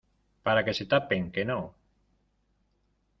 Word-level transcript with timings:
para 0.45 0.63
que 0.65 0.73
se 0.77 0.85
tapen. 0.93 1.23
que 1.33 1.43
no. 1.49 1.61